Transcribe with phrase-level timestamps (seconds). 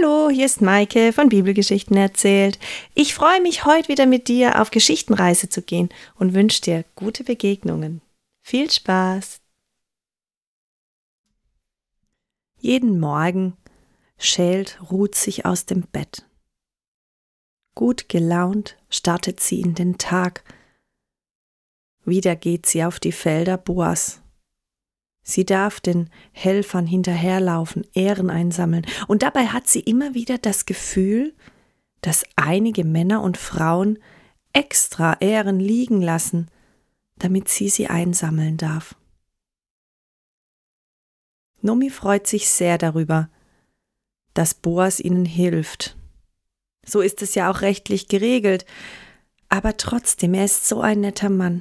[0.00, 2.58] Hallo, hier ist Maike von Bibelgeschichten erzählt.
[2.94, 7.24] Ich freue mich, heute wieder mit dir auf Geschichtenreise zu gehen und wünsche dir gute
[7.24, 8.00] Begegnungen.
[8.40, 9.40] Viel Spaß!
[12.60, 13.56] Jeden Morgen
[14.18, 16.24] schält Ruth sich aus dem Bett.
[17.74, 20.44] Gut gelaunt startet sie in den Tag.
[22.04, 24.20] Wieder geht sie auf die Felder Boas
[25.28, 28.86] Sie darf den Helfern hinterherlaufen, Ehren einsammeln.
[29.08, 31.34] Und dabei hat sie immer wieder das Gefühl,
[32.00, 33.98] dass einige Männer und Frauen
[34.54, 36.48] extra Ehren liegen lassen,
[37.16, 38.94] damit sie sie einsammeln darf.
[41.60, 43.28] Nomi freut sich sehr darüber,
[44.32, 45.94] dass Boas ihnen hilft.
[46.86, 48.64] So ist es ja auch rechtlich geregelt,
[49.50, 51.60] aber trotzdem, er ist so ein netter Mann.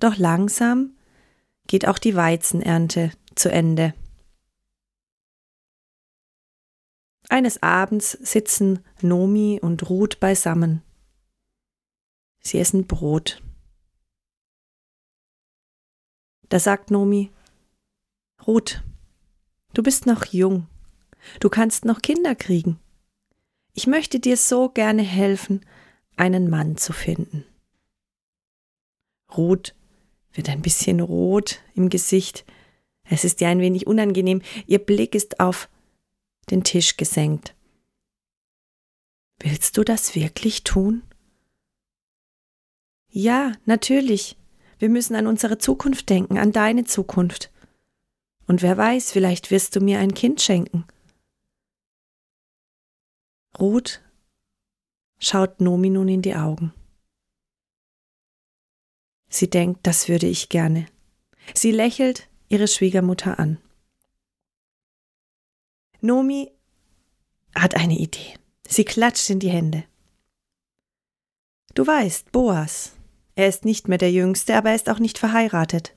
[0.00, 0.94] Doch langsam
[1.68, 3.94] geht auch die Weizenernte zu Ende.
[7.28, 10.82] Eines Abends sitzen Nomi und Ruth beisammen.
[12.40, 13.42] Sie essen Brot.
[16.48, 17.30] Da sagt Nomi,
[18.46, 18.82] Ruth,
[19.74, 20.66] du bist noch jung,
[21.40, 22.80] du kannst noch Kinder kriegen.
[23.74, 25.66] Ich möchte dir so gerne helfen,
[26.16, 27.44] einen Mann zu finden.
[29.36, 29.74] Ruth
[30.32, 32.44] wird ein bisschen rot im Gesicht.
[33.04, 34.42] Es ist ihr ein wenig unangenehm.
[34.66, 35.68] Ihr Blick ist auf
[36.50, 37.54] den Tisch gesenkt.
[39.40, 41.02] Willst du das wirklich tun?
[43.10, 44.36] Ja, natürlich.
[44.78, 47.50] Wir müssen an unsere Zukunft denken, an deine Zukunft.
[48.46, 50.84] Und wer weiß, vielleicht wirst du mir ein Kind schenken.
[53.58, 54.00] Ruth
[55.18, 56.72] schaut Nomi nun in die Augen.
[59.28, 60.86] Sie denkt, das würde ich gerne.
[61.54, 63.58] Sie lächelt ihre Schwiegermutter an.
[66.00, 66.50] Nomi
[67.54, 68.34] hat eine Idee.
[68.66, 69.84] Sie klatscht in die Hände.
[71.74, 72.92] Du weißt, Boas.
[73.34, 75.94] Er ist nicht mehr der Jüngste, aber er ist auch nicht verheiratet.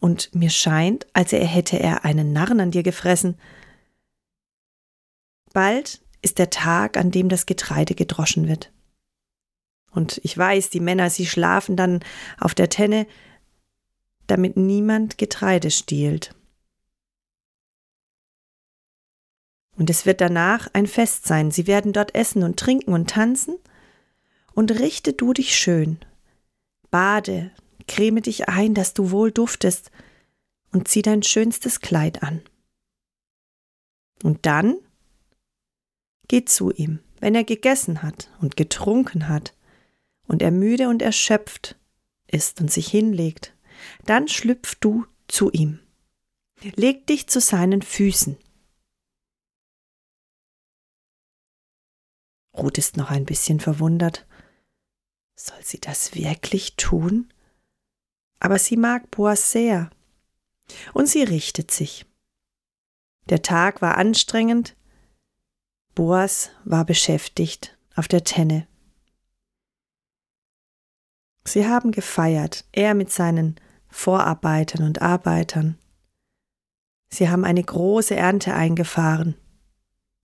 [0.00, 3.38] Und mir scheint, als er hätte er einen Narren an dir gefressen.
[5.52, 8.72] Bald ist der Tag, an dem das Getreide gedroschen wird.
[9.94, 12.00] Und ich weiß, die Männer, sie schlafen dann
[12.38, 13.06] auf der Tenne,
[14.26, 16.34] damit niemand Getreide stiehlt.
[19.76, 21.50] Und es wird danach ein Fest sein.
[21.50, 23.56] Sie werden dort essen und trinken und tanzen.
[24.52, 25.98] Und richte du dich schön.
[26.90, 27.50] Bade,
[27.88, 29.90] creme dich ein, dass du wohl duftest,
[30.72, 32.42] und zieh dein schönstes Kleid an.
[34.22, 34.76] Und dann
[36.26, 39.54] geh zu ihm, wenn er gegessen hat und getrunken hat
[40.26, 41.76] und er müde und erschöpft
[42.26, 43.54] ist und sich hinlegt,
[44.06, 45.80] dann schlüpf du zu ihm.
[46.62, 48.38] Leg dich zu seinen Füßen.
[52.56, 54.26] Ruth ist noch ein bisschen verwundert.
[55.36, 57.32] Soll sie das wirklich tun?
[58.38, 59.90] Aber sie mag Boas sehr.
[60.92, 62.06] Und sie richtet sich.
[63.28, 64.76] Der Tag war anstrengend.
[65.94, 68.66] Boas war beschäftigt auf der Tenne.
[71.46, 73.56] Sie haben gefeiert, er mit seinen
[73.88, 75.78] Vorarbeitern und Arbeitern.
[77.08, 79.36] Sie haben eine große Ernte eingefahren.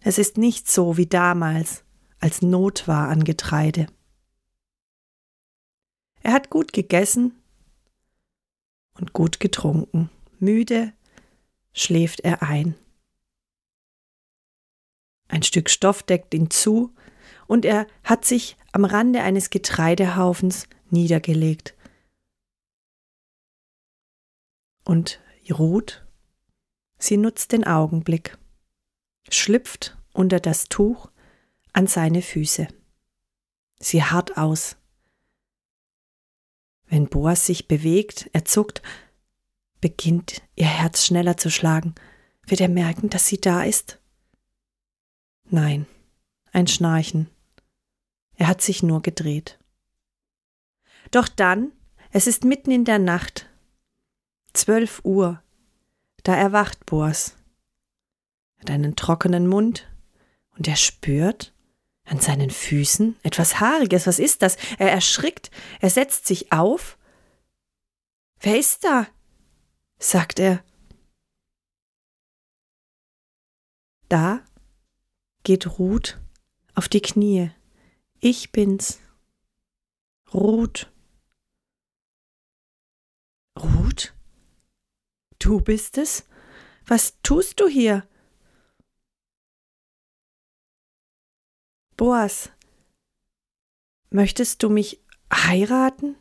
[0.00, 1.84] Es ist nicht so wie damals,
[2.20, 3.88] als Not war an Getreide.
[6.22, 7.32] Er hat gut gegessen
[8.94, 10.10] und gut getrunken.
[10.38, 10.92] Müde
[11.72, 12.74] schläft er ein.
[15.28, 16.94] Ein Stück Stoff deckt ihn zu,
[17.46, 21.74] und er hat sich am Rande eines Getreidehaufens niedergelegt.
[24.84, 26.06] Und Ruth,
[26.98, 28.38] sie nutzt den Augenblick,
[29.30, 31.10] schlüpft unter das Tuch
[31.72, 32.68] an seine Füße.
[33.80, 34.76] Sie harrt aus.
[36.86, 38.82] Wenn Boas sich bewegt, er zuckt,
[39.80, 41.94] beginnt ihr Herz schneller zu schlagen.
[42.46, 44.00] Wird er merken, dass sie da ist?
[45.50, 45.86] Nein,
[46.52, 47.28] ein Schnarchen.
[48.36, 49.58] Er hat sich nur gedreht.
[51.10, 51.72] Doch dann,
[52.10, 53.48] es ist mitten in der Nacht,
[54.52, 55.42] zwölf Uhr,
[56.22, 57.36] da erwacht Boas.
[58.58, 59.88] Hat einen trockenen Mund
[60.56, 61.54] und er spürt
[62.04, 64.06] an seinen Füßen etwas Haariges.
[64.06, 64.56] Was ist das?
[64.78, 65.50] Er erschrickt,
[65.80, 66.98] er setzt sich auf.
[68.40, 69.06] Wer ist da?
[69.98, 70.62] sagt er.
[74.08, 74.42] Da
[75.42, 76.18] geht Ruth
[76.74, 77.50] auf die Knie.
[78.20, 79.00] Ich bin's.
[80.32, 80.90] Ruth?
[85.38, 86.28] Du bist es?
[86.86, 88.06] Was tust du hier?
[91.96, 92.50] Boas,
[94.10, 95.02] möchtest du mich
[95.32, 96.16] heiraten?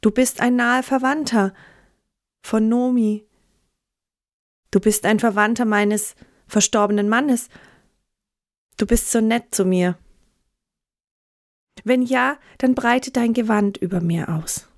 [0.00, 1.54] Du bist ein naher Verwandter
[2.44, 3.26] von Nomi.
[4.70, 6.16] Du bist ein Verwandter meines
[6.46, 7.48] verstorbenen Mannes.
[8.76, 9.98] Du bist so nett zu mir.
[11.84, 14.71] Wenn ja, dann breite dein Gewand über mir aus.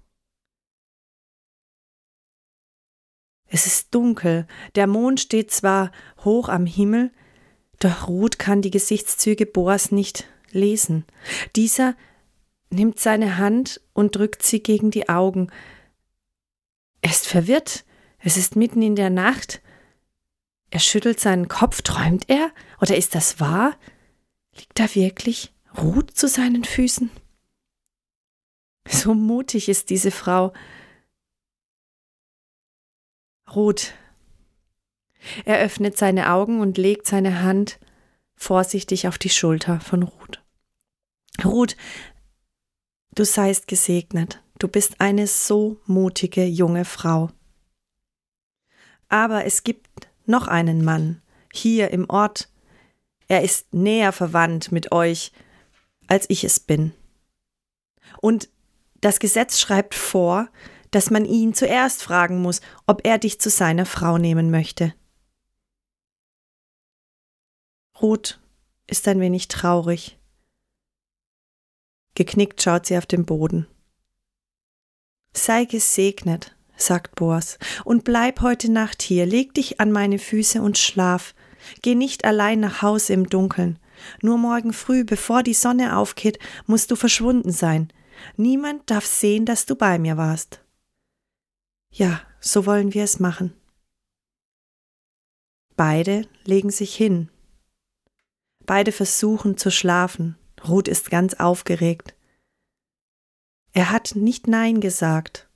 [3.55, 5.93] Es ist dunkel, der Mond steht zwar
[6.25, 7.12] hoch am Himmel,
[7.79, 11.05] doch Ruth kann die Gesichtszüge Boas nicht lesen.
[11.55, 11.95] Dieser
[12.71, 15.53] nimmt seine Hand und drückt sie gegen die Augen.
[17.01, 17.85] Er ist verwirrt,
[18.19, 19.62] es ist mitten in der Nacht.
[20.71, 22.50] Er schüttelt seinen Kopf, träumt er?
[22.81, 23.79] Oder ist das wahr?
[24.57, 27.09] Liegt da wirklich Ruth zu seinen Füßen?
[28.89, 30.53] So mutig ist diese Frau.
[33.56, 33.95] Ruth.
[35.45, 37.79] Er öffnet seine Augen und legt seine Hand
[38.37, 40.43] vorsichtig auf die Schulter von Ruth.
[41.45, 41.77] Ruth,
[43.15, 44.43] du seist gesegnet.
[44.59, 47.31] Du bist eine so mutige junge Frau.
[49.09, 51.23] Aber es gibt noch einen Mann
[51.53, 52.50] hier im Ort.
[53.29, 55.33] Er ist näher verwandt mit euch,
[56.07, 56.93] als ich es bin.
[58.21, 58.49] Und
[59.00, 60.49] das Gesetz schreibt vor,
[60.94, 64.94] dass man ihn zuerst fragen muss, ob er dich zu seiner Frau nehmen möchte.
[68.00, 68.41] Ruth
[68.87, 70.19] ist ein wenig traurig.
[72.14, 73.67] Geknickt schaut sie auf den Boden.
[75.32, 80.79] Sei gesegnet, sagt Boas, und bleib heute Nacht hier, leg dich an meine Füße und
[80.79, 81.35] schlaf.
[81.82, 83.81] Geh nicht allein nach Hause im Dunkeln.
[84.23, 87.93] Nur morgen früh, bevor die Sonne aufgeht, musst du verschwunden sein.
[88.37, 90.63] Niemand darf sehen, dass du bei mir warst.
[91.96, 93.55] Ja, so wollen wir es machen.
[95.76, 97.31] Beide legen sich hin.
[98.67, 100.37] Beide versuchen zu schlafen.
[100.67, 102.17] Ruth ist ganz aufgeregt.
[103.73, 105.49] Er hat nicht Nein gesagt.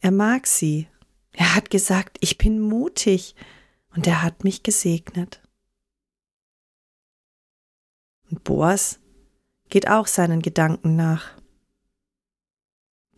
[0.00, 0.86] Er mag sie.
[1.32, 3.36] Er hat gesagt, ich bin mutig
[3.94, 5.40] und er hat mich gesegnet.
[8.30, 9.00] Und Boas
[9.70, 11.40] geht auch seinen Gedanken nach.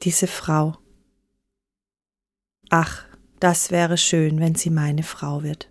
[0.02, 0.78] Diese Frau.
[2.70, 3.04] Ach,
[3.40, 5.68] das wäre schön, wenn sie meine Frau wird.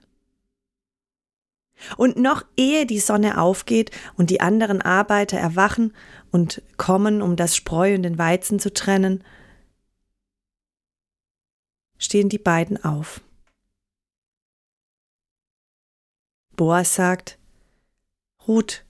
[1.95, 5.93] Und noch ehe die Sonne aufgeht und die anderen Arbeiter erwachen
[6.29, 9.23] und kommen, um das Spreu und den Weizen zu trennen,
[11.97, 13.21] stehen die beiden auf.
[16.57, 17.39] Boas sagt,
[18.45, 18.83] Ruth,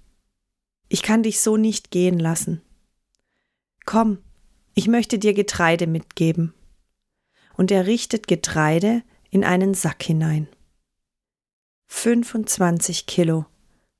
[0.88, 2.64] ich kann dich so nicht gehen lassen.
[3.86, 4.18] Komm,
[4.74, 6.56] ich möchte dir Getreide mitgeben
[7.60, 10.48] und er richtet Getreide in einen Sack hinein.
[11.88, 13.48] 25 Kilo.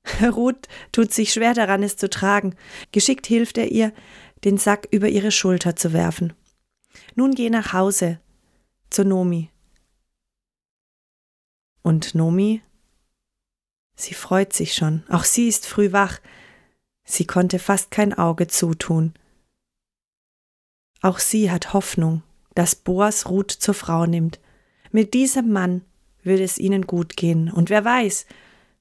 [0.22, 2.56] Ruth tut sich schwer daran, es zu tragen.
[2.94, 3.92] Geschickt hilft er ihr,
[4.46, 6.32] den Sack über ihre Schulter zu werfen.
[7.16, 8.22] Nun geh nach Hause
[8.90, 9.50] zu Nomi.
[11.82, 12.62] Und Nomi?
[13.94, 15.04] Sie freut sich schon.
[15.10, 16.22] Auch sie ist früh wach.
[17.04, 19.16] Sie konnte fast kein Auge zutun.
[21.02, 22.24] Auch sie hat Hoffnung
[22.60, 24.42] dass Boas Ruth zur Frau nimmt.
[24.92, 25.86] Mit diesem Mann
[26.24, 27.50] würde es ihnen gut gehen.
[27.50, 28.26] Und wer weiß,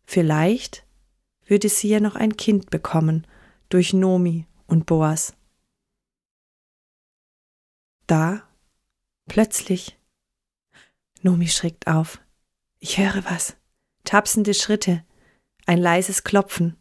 [0.04, 0.84] vielleicht
[1.46, 3.24] würde sie ja noch ein Kind bekommen
[3.68, 5.36] durch Nomi und Boas.
[8.08, 8.42] Da,
[9.28, 9.96] plötzlich,
[11.22, 12.20] Nomi schreckt auf.
[12.80, 13.56] Ich höre was.
[14.02, 15.04] Tapsende Schritte,
[15.66, 16.76] ein leises Klopfen.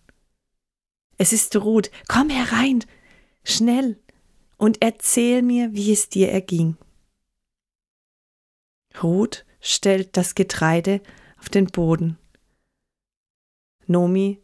[1.19, 1.91] Es ist Ruth.
[2.07, 2.83] Komm herein,
[3.43, 3.99] schnell,
[4.57, 6.75] und erzähl mir, wie es dir erging.
[9.03, 11.01] Ruth stellt das Getreide
[11.39, 12.17] auf den Boden.
[13.85, 14.41] Nomi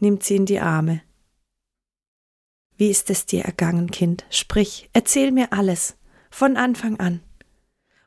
[0.00, 1.02] nimmt sie in die Arme.
[2.76, 4.24] Wie ist es dir ergangen, Kind?
[4.30, 5.96] Sprich, erzähl mir alles,
[6.30, 7.20] von Anfang an.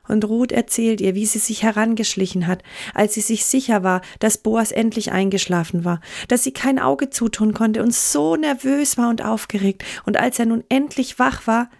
[0.08, 2.62] Und Ruth erzählt ihr, wie sie sich herangeschlichen hat,
[2.94, 7.54] als sie sich sicher war, dass Boas endlich eingeschlafen war, dass sie kein Auge zutun
[7.54, 11.70] konnte und so nervös war und aufgeregt, und als er nun endlich wach war,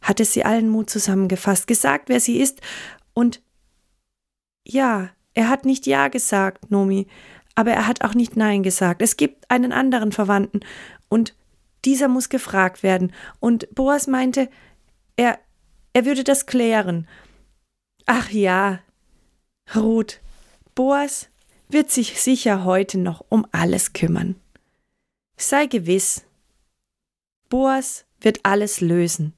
[0.00, 2.60] hatte sie allen Mut zusammengefasst, gesagt, wer sie ist
[3.14, 3.42] und
[4.66, 7.06] ja, er hat nicht Ja gesagt, Nomi,
[7.54, 9.02] aber er hat auch nicht Nein gesagt.
[9.02, 10.60] Es gibt einen anderen Verwandten
[11.08, 11.34] und
[11.84, 13.12] dieser muss gefragt werden.
[13.40, 14.48] Und Boas meinte,
[15.16, 15.38] er,
[15.92, 17.06] er würde das klären.
[18.06, 18.80] Ach ja,
[19.74, 20.20] Ruth,
[20.74, 21.28] Boas
[21.68, 24.36] wird sich sicher heute noch um alles kümmern.
[25.36, 26.24] Sei gewiss,
[27.48, 29.32] Boas wird alles lösen.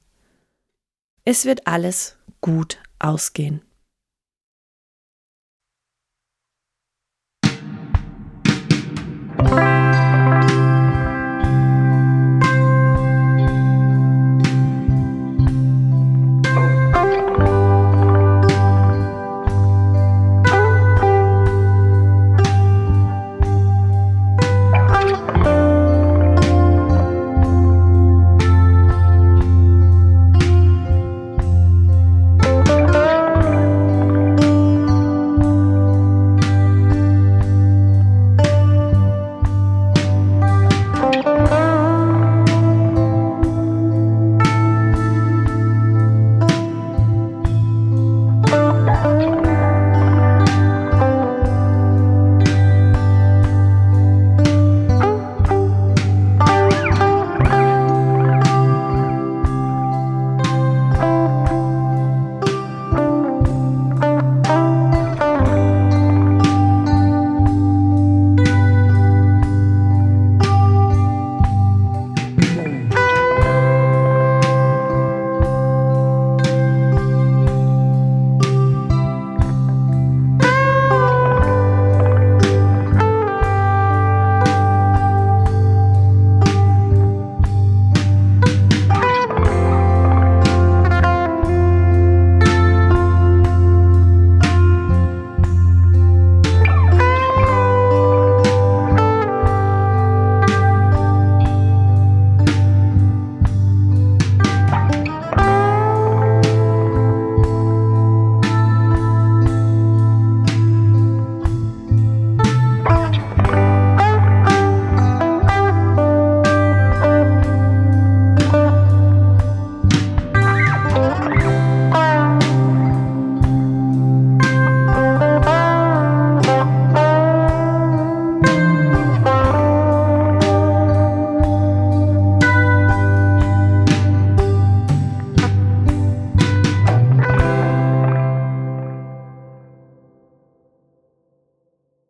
[1.25, 3.61] Es wird alles gut ausgehen.